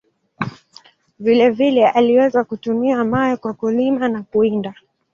Vile 1.19 1.49
vile, 1.49 1.87
aliweza 1.89 2.43
kutumia 2.43 3.03
mawe 3.03 3.37
kwa 3.37 3.53
kulima 3.53 4.07
na 4.07 4.23
kuwinda. 4.23 4.73